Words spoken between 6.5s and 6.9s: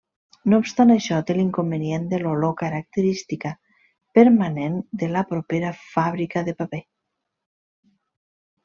de paper.